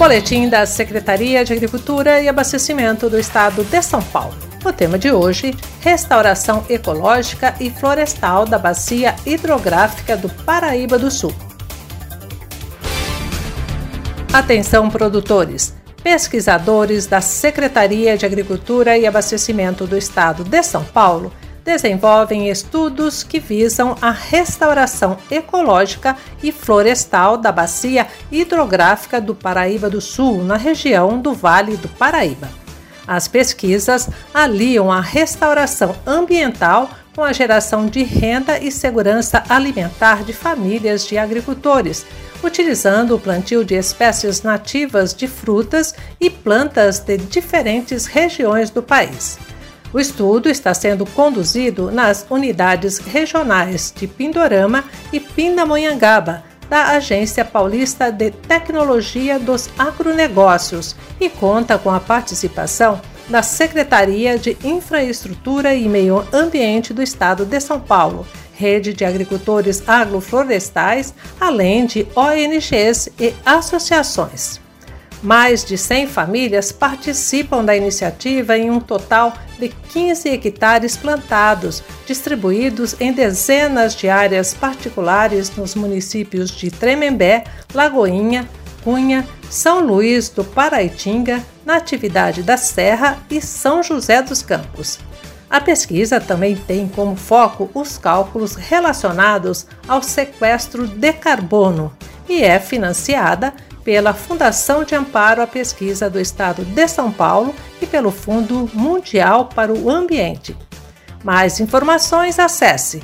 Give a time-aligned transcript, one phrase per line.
[0.00, 4.34] Boletim da Secretaria de Agricultura e Abastecimento do Estado de São Paulo.
[4.64, 11.34] O tema de hoje: restauração ecológica e florestal da bacia hidrográfica do Paraíba do Sul.
[14.32, 15.74] Atenção, produtores!
[16.02, 21.30] Pesquisadores da Secretaria de Agricultura e Abastecimento do Estado de São Paulo
[21.70, 30.00] desenvolvem estudos que visam a restauração ecológica e florestal da bacia hidrográfica do Paraíba do
[30.00, 32.48] Sul, na região do Vale do Paraíba.
[33.06, 40.32] As pesquisas aliam a restauração ambiental com a geração de renda e segurança alimentar de
[40.32, 42.04] famílias de agricultores,
[42.42, 49.38] utilizando o plantio de espécies nativas de frutas e plantas de diferentes regiões do país.
[49.92, 58.12] O estudo está sendo conduzido nas unidades regionais de Pindorama e Pindamonhangaba, da Agência Paulista
[58.12, 66.24] de Tecnologia dos Agronegócios, e conta com a participação da Secretaria de Infraestrutura e Meio
[66.32, 74.60] Ambiente do Estado de São Paulo, Rede de Agricultores Agroflorestais, além de ONGs e associações.
[75.22, 82.96] Mais de 100 famílias participam da iniciativa em um total de 15 hectares plantados, distribuídos
[82.98, 88.48] em dezenas de áreas particulares nos municípios de Tremembé, Lagoinha,
[88.82, 94.98] Cunha, São Luís do Paraitinga, Natividade da Serra e São José dos Campos.
[95.50, 101.92] A pesquisa também tem como foco os cálculos relacionados ao sequestro de carbono
[102.28, 103.52] e é financiada
[103.84, 109.46] pela Fundação de Amparo à Pesquisa do Estado de São Paulo e pelo Fundo Mundial
[109.46, 110.54] para o Ambiente.
[111.24, 113.02] Mais informações acesse